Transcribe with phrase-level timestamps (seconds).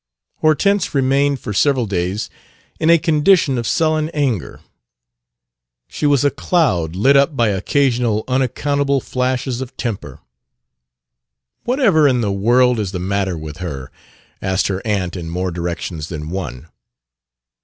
[0.37, 2.27] Hortense remained for several days
[2.79, 4.61] in a condition of sullen anger
[5.87, 10.19] she was a cloud lit up by occasional unaccountable flashes of temper.
[11.65, 13.91] "Whatever in the world is the matter with her?"
[14.41, 16.69] asked her aunt in more directions than one.